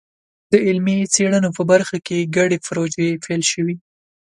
[0.51, 3.75] د علمي څېړنو په برخه کې ګډې پروژې پیل شوي.